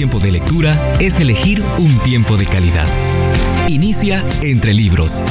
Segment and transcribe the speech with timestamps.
[0.00, 2.86] tiempo de lectura es elegir un tiempo de calidad.
[3.68, 5.22] Inicia entre libros.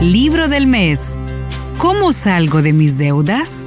[0.00, 1.18] Libro del mes.
[1.76, 3.66] ¿Cómo salgo de mis deudas?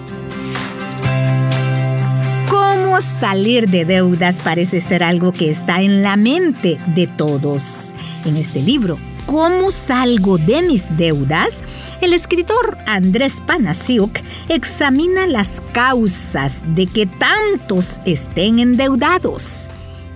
[2.49, 7.91] ¿Cómo salir de deudas parece ser algo que está en la mente de todos?
[8.25, 8.97] En este libro,
[9.28, 11.62] ¿Cómo salgo de mis deudas?
[11.99, 19.67] El escritor Andrés Panasiuk examina las causas de que tantos estén endeudados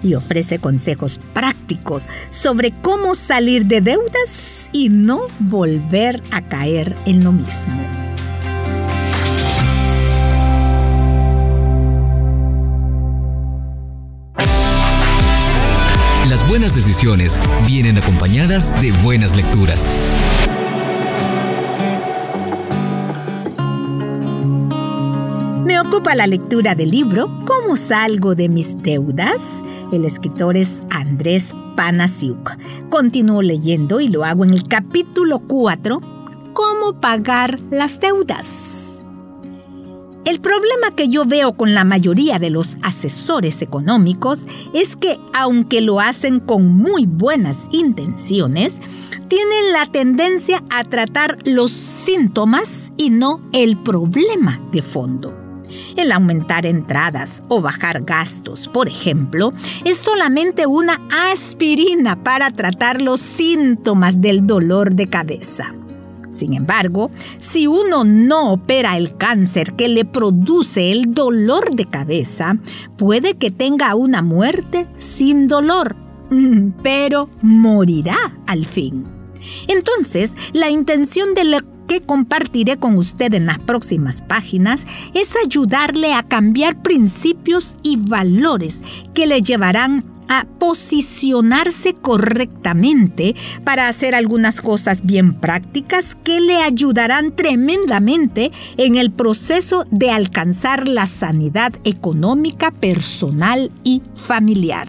[0.01, 7.21] y ofrece consejos prácticos sobre cómo salir de deudas y no volver a caer en
[7.25, 8.00] lo mismo.
[16.51, 19.87] Buenas decisiones vienen acompañadas de buenas lecturas.
[25.63, 29.63] Me ocupa la lectura del libro ¿Cómo salgo de mis deudas?
[29.93, 32.57] El escritor es Andrés Panasiuk.
[32.89, 36.01] Continúo leyendo y lo hago en el capítulo 4,
[36.51, 38.90] ¿Cómo pagar las deudas?
[40.23, 45.81] El problema que yo veo con la mayoría de los asesores económicos es que, aunque
[45.81, 48.81] lo hacen con muy buenas intenciones,
[49.27, 55.35] tienen la tendencia a tratar los síntomas y no el problema de fondo.
[55.97, 59.53] El aumentar entradas o bajar gastos, por ejemplo,
[59.85, 60.99] es solamente una
[61.31, 65.73] aspirina para tratar los síntomas del dolor de cabeza.
[66.31, 72.57] Sin embargo, si uno no opera el cáncer que le produce el dolor de cabeza,
[72.97, 75.95] puede que tenga una muerte sin dolor,
[76.83, 78.17] pero morirá
[78.47, 79.05] al fin.
[79.67, 86.13] Entonces, la intención de lo que compartiré con usted en las próximas páginas es ayudarle
[86.13, 88.81] a cambiar principios y valores
[89.13, 97.35] que le llevarán a posicionarse correctamente para hacer algunas cosas bien prácticas que le ayudarán
[97.35, 104.87] tremendamente en el proceso de alcanzar la sanidad económica, personal y familiar.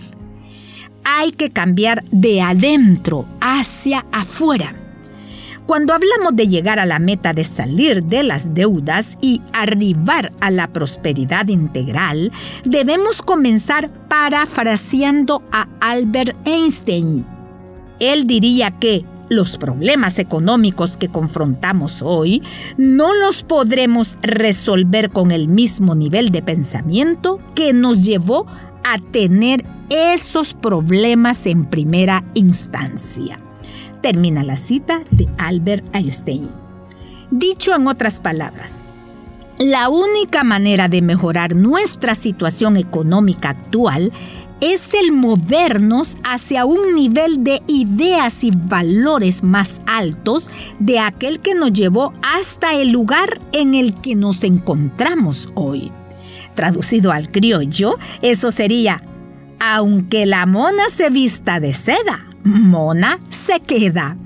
[1.03, 4.82] Hay que cambiar de adentro hacia afuera.
[5.67, 10.51] Cuando hablamos de llegar a la meta de salir de las deudas y arribar a
[10.51, 12.33] la prosperidad integral,
[12.65, 17.25] debemos comenzar parafraseando a Albert Einstein.
[18.01, 22.43] Él diría que los problemas económicos que confrontamos hoy
[22.77, 28.47] no los podremos resolver con el mismo nivel de pensamiento que nos llevó
[28.85, 33.42] a tener esos problemas en primera instancia.
[34.03, 36.51] Termina la cita de Albert Einstein.
[37.31, 38.83] Dicho en otras palabras,
[39.59, 44.13] la única manera de mejorar nuestra situación económica actual
[44.61, 51.55] es el movernos hacia un nivel de ideas y valores más altos de aquel que
[51.55, 55.93] nos llevó hasta el lugar en el que nos encontramos hoy.
[56.55, 59.01] Traducido al criollo, eso sería,
[59.61, 64.17] aunque la mona se vista de seda, mona se queda.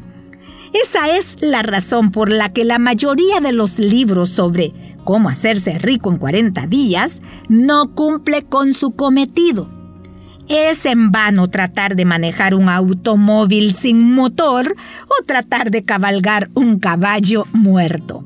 [0.72, 5.78] Esa es la razón por la que la mayoría de los libros sobre cómo hacerse
[5.78, 9.70] rico en 40 días no cumple con su cometido.
[10.48, 14.76] Es en vano tratar de manejar un automóvil sin motor
[15.06, 18.22] o tratar de cabalgar un caballo muerto.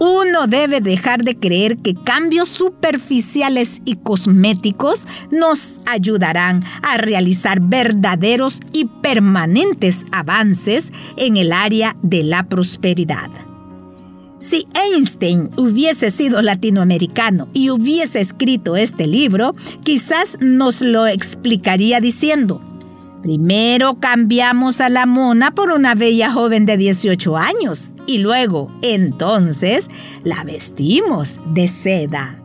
[0.00, 8.60] Uno debe dejar de creer que cambios superficiales y cosméticos nos ayudarán a realizar verdaderos
[8.72, 13.28] y permanentes avances en el área de la prosperidad.
[14.40, 22.62] Si Einstein hubiese sido latinoamericano y hubiese escrito este libro, quizás nos lo explicaría diciendo,
[23.22, 29.88] Primero cambiamos a la mona por una bella joven de 18 años y luego, entonces,
[30.24, 32.40] la vestimos de seda.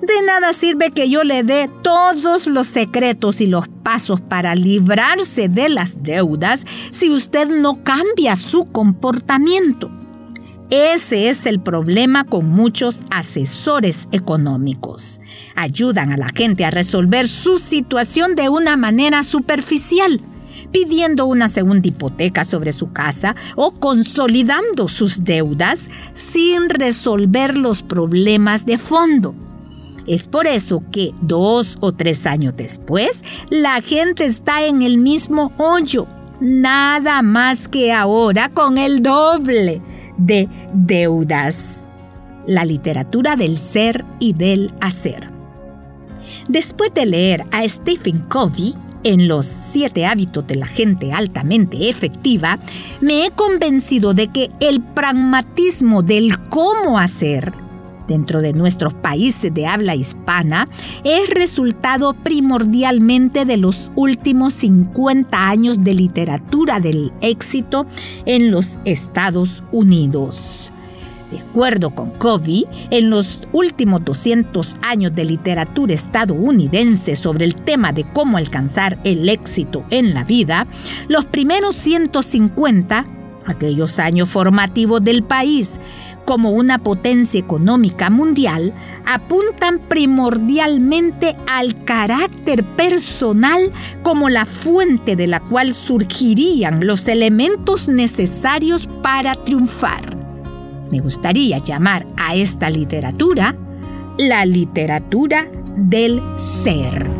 [0.00, 5.48] De nada sirve que yo le dé todos los secretos y los pasos para librarse
[5.48, 9.90] de las deudas si usted no cambia su comportamiento.
[10.70, 15.18] Ese es el problema con muchos asesores económicos.
[15.56, 20.20] Ayudan a la gente a resolver su situación de una manera superficial,
[20.70, 28.66] pidiendo una segunda hipoteca sobre su casa o consolidando sus deudas sin resolver los problemas
[28.66, 29.34] de fondo.
[30.06, 35.50] Es por eso que dos o tres años después, la gente está en el mismo
[35.56, 36.06] hoyo,
[36.42, 39.80] nada más que ahora con el doble
[40.18, 41.86] de deudas.
[42.46, 45.30] La literatura del ser y del hacer.
[46.48, 48.74] Después de leer a Stephen Covey,
[49.04, 52.58] en los siete hábitos de la gente altamente efectiva,
[53.00, 57.52] me he convencido de que el pragmatismo del cómo hacer
[58.08, 60.68] dentro de nuestros países de habla hispana
[61.04, 67.86] es resultado primordialmente de los últimos 50 años de literatura del éxito
[68.26, 70.72] en los Estados Unidos.
[71.30, 77.92] De acuerdo con Covey, en los últimos 200 años de literatura estadounidense sobre el tema
[77.92, 80.66] de cómo alcanzar el éxito en la vida,
[81.08, 83.04] los primeros 150,
[83.48, 85.80] aquellos años formativos del país,
[86.24, 88.74] como una potencia económica mundial,
[89.06, 93.72] apuntan primordialmente al carácter personal
[94.02, 100.16] como la fuente de la cual surgirían los elementos necesarios para triunfar.
[100.90, 103.54] Me gustaría llamar a esta literatura
[104.18, 105.46] la literatura
[105.76, 107.17] del ser.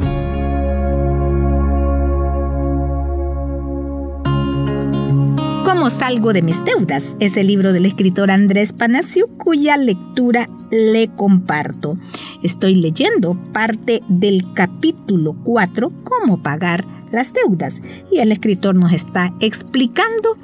[5.89, 7.17] ¿Cómo salgo de mis deudas?
[7.19, 11.97] Es el libro del escritor Andrés Panacio, cuya lectura le comparto.
[12.43, 17.81] Estoy leyendo parte del capítulo 4, Cómo pagar las deudas,
[18.13, 20.37] y el escritor nos está explicando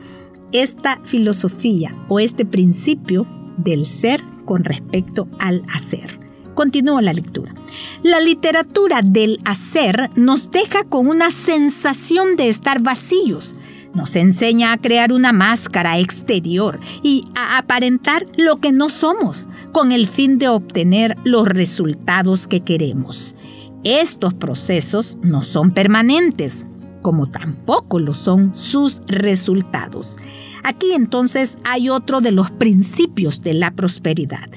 [0.53, 3.27] esta filosofía o este principio
[3.59, 6.25] del ser con respecto al hacer.
[6.55, 7.55] Continúo la lectura.
[8.03, 13.57] La literatura del hacer nos deja con una sensación de estar vacíos.
[13.95, 19.93] Nos enseña a crear una máscara exterior y a aparentar lo que no somos, con
[19.93, 23.37] el fin de obtener los resultados que queremos.
[23.85, 26.67] Estos procesos no son permanentes,
[27.03, 30.19] como tampoco lo son sus resultados.
[30.65, 34.49] Aquí entonces hay otro de los principios de la prosperidad.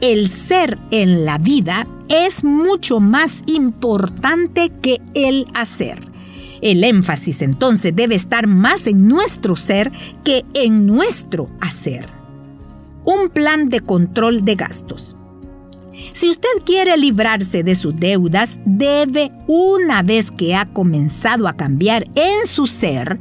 [0.00, 6.15] El ser en la vida es mucho más importante que el hacer.
[6.62, 9.92] El énfasis entonces debe estar más en nuestro ser
[10.24, 12.06] que en nuestro hacer.
[13.04, 15.16] Un plan de control de gastos.
[16.12, 22.06] Si usted quiere librarse de sus deudas, debe, una vez que ha comenzado a cambiar
[22.14, 23.18] en su ser,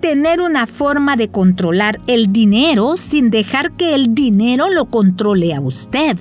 [0.00, 5.60] tener una forma de controlar el dinero sin dejar que el dinero lo controle a
[5.60, 6.16] usted.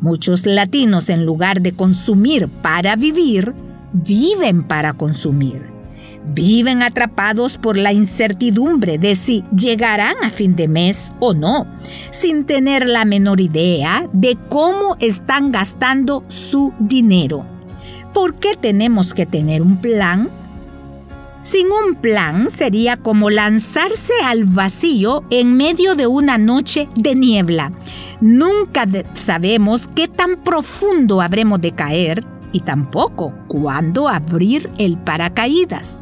[0.00, 3.54] Muchos latinos, en lugar de consumir para vivir,
[3.92, 5.71] viven para consumir.
[6.24, 11.66] Viven atrapados por la incertidumbre de si llegarán a fin de mes o no,
[12.10, 17.44] sin tener la menor idea de cómo están gastando su dinero.
[18.14, 20.30] ¿Por qué tenemos que tener un plan?
[21.42, 27.72] Sin un plan sería como lanzarse al vacío en medio de una noche de niebla.
[28.20, 36.00] Nunca sabemos qué tan profundo habremos de caer y tampoco cuándo abrir el paracaídas.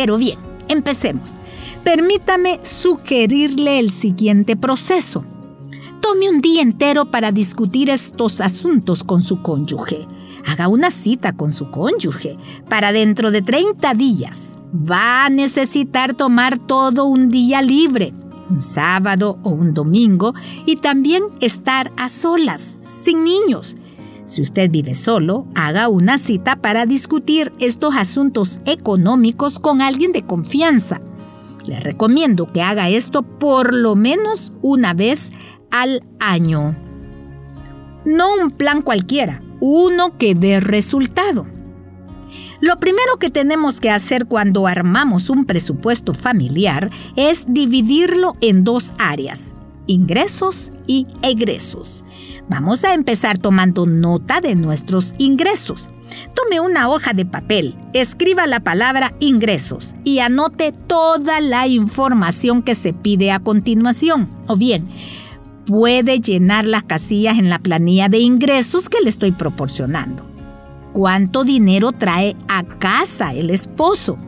[0.00, 0.38] Pero bien,
[0.68, 1.36] empecemos.
[1.84, 5.26] Permítame sugerirle el siguiente proceso.
[6.00, 10.08] Tome un día entero para discutir estos asuntos con su cónyuge.
[10.46, 12.38] Haga una cita con su cónyuge
[12.70, 14.58] para dentro de 30 días.
[14.72, 18.14] Va a necesitar tomar todo un día libre,
[18.48, 20.32] un sábado o un domingo,
[20.64, 22.62] y también estar a solas,
[23.04, 23.76] sin niños
[24.30, 30.22] si usted vive solo, haga una cita para discutir estos asuntos económicos con alguien de
[30.22, 31.00] confianza.
[31.66, 35.32] Le recomiendo que haga esto por lo menos una vez
[35.72, 36.76] al año.
[38.04, 41.48] No un plan cualquiera, uno que dé resultado.
[42.60, 48.94] Lo primero que tenemos que hacer cuando armamos un presupuesto familiar es dividirlo en dos
[48.96, 49.56] áreas,
[49.88, 52.04] ingresos y egresos.
[52.50, 55.88] Vamos a empezar tomando nota de nuestros ingresos.
[56.34, 62.74] Tome una hoja de papel, escriba la palabra ingresos y anote toda la información que
[62.74, 64.28] se pide a continuación.
[64.48, 64.84] O bien,
[65.64, 70.26] puede llenar las casillas en la planilla de ingresos que le estoy proporcionando.
[70.92, 74.18] ¿Cuánto dinero trae a casa el esposo?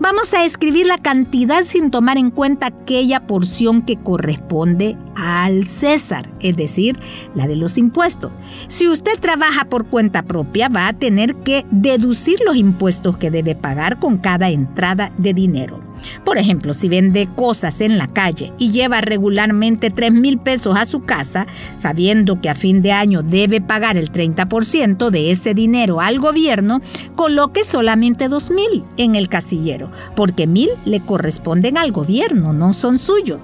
[0.00, 6.30] Vamos a escribir la cantidad sin tomar en cuenta aquella porción que corresponde al César,
[6.38, 6.96] es decir,
[7.34, 8.30] la de los impuestos.
[8.68, 13.56] Si usted trabaja por cuenta propia, va a tener que deducir los impuestos que debe
[13.56, 15.87] pagar con cada entrada de dinero.
[16.24, 20.86] Por ejemplo, si vende cosas en la calle y lleva regularmente 3 mil pesos a
[20.86, 26.00] su casa, sabiendo que a fin de año debe pagar el 30% de ese dinero
[26.00, 26.80] al gobierno,
[27.14, 32.98] coloque solamente 2 mil en el casillero, porque mil le corresponden al gobierno, no son
[32.98, 33.40] suyos.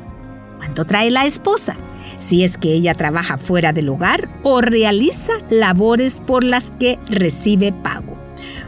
[0.58, 1.76] ¿Cuánto trae la esposa?
[2.18, 7.72] Si es que ella trabaja fuera del hogar o realiza labores por las que recibe
[7.72, 8.03] pago.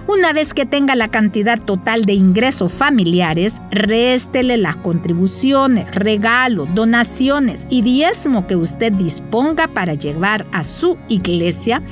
[0.08, 7.66] Una vez que tenga la cantidad total de ingresos familiares, réstele las contribuciones, regalos, donaciones
[7.70, 11.82] y diezmo que usted disponga para llevar a su iglesia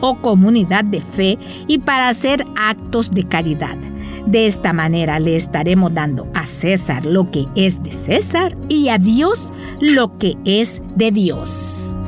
[0.00, 3.76] o comunidad de fe y para hacer actos de caridad.
[4.24, 8.98] De esta manera le estaremos dando a César lo que es de César y a
[8.98, 11.98] Dios lo que es de Dios.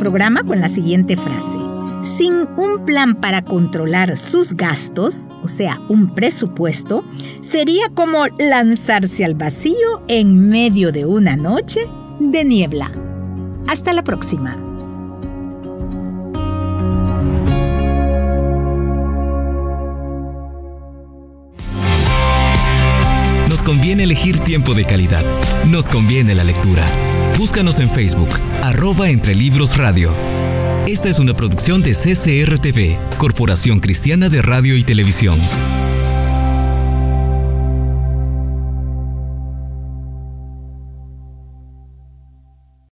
[0.00, 1.56] Programa con la siguiente frase.
[2.02, 7.04] Sin un plan para controlar sus gastos, o sea, un presupuesto,
[7.42, 11.80] sería como lanzarse al vacío en medio de una noche
[12.18, 12.90] de niebla.
[13.68, 14.69] Hasta la próxima.
[23.60, 25.22] Nos conviene elegir tiempo de calidad.
[25.66, 26.82] Nos conviene la lectura.
[27.36, 28.30] Búscanos en Facebook,
[28.62, 30.10] arroba entre libros radio.
[30.86, 35.38] Esta es una producción de CCRTV, Corporación Cristiana de Radio y Televisión.